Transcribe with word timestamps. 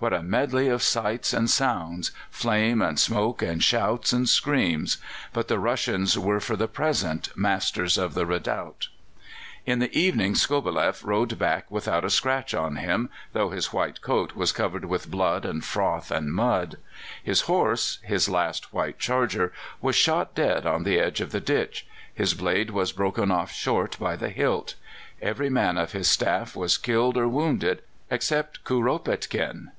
What 0.00 0.14
a 0.14 0.22
medley 0.22 0.68
of 0.68 0.82
sights 0.82 1.34
and 1.34 1.50
sounds 1.50 2.10
flame 2.30 2.80
and 2.80 2.98
smoke 2.98 3.42
and 3.42 3.62
shouts 3.62 4.14
and 4.14 4.26
screams! 4.26 4.96
But 5.34 5.48
the 5.48 5.58
Russians 5.58 6.18
were 6.18 6.40
for 6.40 6.56
the 6.56 6.68
present 6.68 7.28
masters 7.36 7.98
of 7.98 8.14
the 8.14 8.24
redoubt. 8.24 8.88
In 9.66 9.78
the 9.78 9.94
evening 9.94 10.36
Skobeleff 10.36 11.04
rode 11.04 11.38
back 11.38 11.70
without 11.70 12.02
a 12.02 12.08
scratch 12.08 12.54
on 12.54 12.76
him, 12.76 13.10
though 13.34 13.50
his 13.50 13.74
white 13.74 14.00
coat 14.00 14.34
was 14.34 14.52
covered 14.52 14.86
with 14.86 15.10
blood 15.10 15.44
and 15.44 15.62
froth 15.62 16.10
and 16.10 16.32
mud. 16.32 16.78
His 17.22 17.42
horse 17.42 17.98
his 18.02 18.26
last 18.26 18.72
white 18.72 18.98
charger 18.98 19.52
was 19.82 19.96
shot 19.96 20.34
dead 20.34 20.64
on 20.64 20.84
the 20.84 20.98
edge 20.98 21.20
of 21.20 21.30
the 21.30 21.40
ditch; 21.40 21.86
his 22.14 22.32
blade 22.32 22.70
was 22.70 22.92
broken 22.92 23.30
off 23.30 23.52
short 23.52 23.98
by 23.98 24.16
the 24.16 24.30
hilt. 24.30 24.76
Every 25.20 25.50
man 25.50 25.76
of 25.76 25.92
his 25.92 26.08
staff 26.08 26.56
was 26.56 26.78
killed 26.78 27.18
or 27.18 27.28
wounded, 27.28 27.82
except 28.10 28.64
Kuropatkin. 28.64 29.72